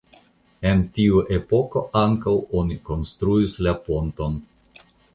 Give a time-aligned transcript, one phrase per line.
[0.69, 4.43] En tiu epoko ankaŭ oni konstruis la ponton.